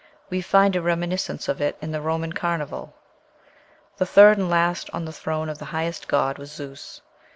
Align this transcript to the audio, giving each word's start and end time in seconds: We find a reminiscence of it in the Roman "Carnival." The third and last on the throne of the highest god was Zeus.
We 0.31 0.41
find 0.41 0.75
a 0.75 0.81
reminiscence 0.81 1.47
of 1.47 1.61
it 1.61 1.77
in 1.79 1.91
the 1.91 2.01
Roman 2.01 2.33
"Carnival." 2.33 2.95
The 3.97 4.05
third 4.07 4.39
and 4.39 4.49
last 4.49 4.89
on 4.93 5.05
the 5.05 5.13
throne 5.13 5.47
of 5.47 5.59
the 5.59 5.65
highest 5.65 6.07
god 6.07 6.39
was 6.39 6.51
Zeus. 6.51 7.01